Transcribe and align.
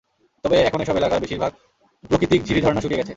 তবে 0.45 0.57
এখন 0.67 0.79
এসব 0.81 0.95
এলাকার 0.97 1.19
বেশির 1.19 1.39
ভাগ 1.39 1.51
প্রকৃতিক 2.03 2.41
ঝিরি 2.43 2.59
ঝরনা 2.61 2.81
শুকিয়ে 2.81 2.99
গেছে। 2.99 3.09